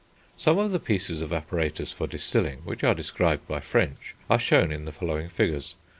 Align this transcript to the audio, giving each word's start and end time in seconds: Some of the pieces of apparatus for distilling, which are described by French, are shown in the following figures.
Some 0.35 0.57
of 0.57 0.71
the 0.71 0.79
pieces 0.79 1.21
of 1.21 1.31
apparatus 1.31 1.91
for 1.93 2.07
distilling, 2.07 2.61
which 2.63 2.83
are 2.83 2.95
described 2.95 3.47
by 3.47 3.59
French, 3.59 4.15
are 4.31 4.39
shown 4.39 4.71
in 4.71 4.85
the 4.85 4.91
following 4.91 5.29
figures. 5.29 5.75